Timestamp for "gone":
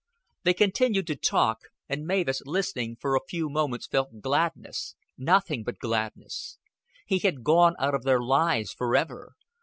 7.43-7.75